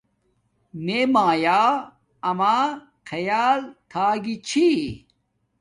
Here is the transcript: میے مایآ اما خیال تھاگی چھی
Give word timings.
میے 0.83 0.99
مایآ 1.13 1.61
اما 2.29 2.55
خیال 3.09 3.61
تھاگی 3.91 4.35
چھی 4.47 4.67